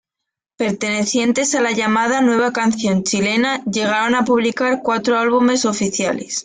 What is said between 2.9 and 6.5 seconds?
Chilena, llegaron a publicar cuatro álbumes oficiales.